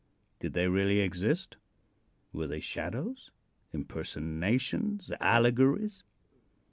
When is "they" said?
0.53-0.67, 2.47-2.59